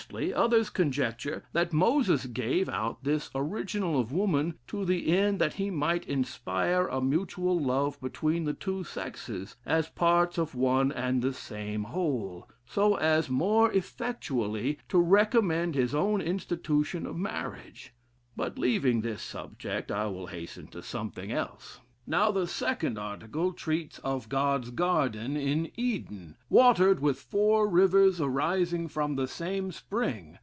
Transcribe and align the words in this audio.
Lastly, 0.09 0.33
others 0.33 0.69
conjecture 0.71 1.43
that 1.53 1.71
Moses 1.71 2.25
gave 2.25 2.67
out 2.67 3.03
this 3.03 3.29
original 3.35 3.99
of 3.99 4.11
woman 4.11 4.55
to 4.67 4.83
the 4.83 5.07
end 5.15 5.39
that 5.39 5.53
he 5.53 5.69
might 5.69 6.07
inspire 6.07 6.87
a 6.87 6.99
mutual 6.99 7.57
love 7.63 8.01
between 8.01 8.43
the 8.45 8.53
two 8.55 8.83
sexes, 8.83 9.55
as 9.63 9.87
parts 9.89 10.39
of 10.39 10.55
one 10.55 10.91
and 10.91 11.21
the 11.21 11.31
same 11.33 11.83
whole, 11.83 12.49
so 12.65 12.95
as 12.95 13.29
more 13.29 13.71
effectually 13.73 14.79
to 14.89 14.97
recommend 14.97 15.75
his 15.75 15.93
own 15.93 16.19
institution 16.19 17.05
of 17.05 17.15
marriage.... 17.15 17.93
But 18.35 18.57
leaving 18.57 19.01
this 19.01 19.21
subject, 19.21 19.91
I 19.91 20.07
will 20.07 20.27
hasten 20.27 20.67
to 20.69 20.81
something 20.81 21.31
else. 21.31 21.79
"Now, 22.07 22.31
the 22.31 22.47
second 22.47 22.97
article 22.97 23.53
treats 23.53 23.99
of 23.99 24.27
God's, 24.27 24.71
garden 24.71 25.37
in 25.37 25.71
Eden, 25.77 26.35
watered 26.49 26.99
with 26.99 27.19
four 27.19 27.69
rivers 27.69 28.19
arising 28.19 28.87
from 28.87 29.15
the 29.15 29.27
same 29.27 29.71
spring.... 29.71 30.39